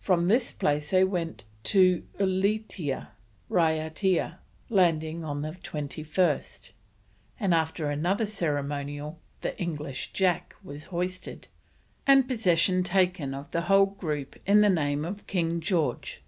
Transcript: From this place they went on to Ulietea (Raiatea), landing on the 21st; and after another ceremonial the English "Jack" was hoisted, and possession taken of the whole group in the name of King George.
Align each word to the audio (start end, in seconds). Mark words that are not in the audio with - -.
From 0.00 0.26
this 0.26 0.50
place 0.50 0.90
they 0.90 1.04
went 1.04 1.44
on 1.44 1.48
to 1.70 2.02
Ulietea 2.18 3.10
(Raiatea), 3.48 4.38
landing 4.68 5.22
on 5.22 5.42
the 5.42 5.52
21st; 5.52 6.70
and 7.38 7.54
after 7.54 7.88
another 7.88 8.26
ceremonial 8.26 9.20
the 9.42 9.56
English 9.62 10.12
"Jack" 10.12 10.56
was 10.64 10.86
hoisted, 10.86 11.46
and 12.04 12.26
possession 12.26 12.82
taken 12.82 13.32
of 13.32 13.48
the 13.52 13.60
whole 13.70 13.86
group 13.86 14.34
in 14.44 14.60
the 14.60 14.68
name 14.70 15.04
of 15.04 15.24
King 15.28 15.60
George. 15.60 16.20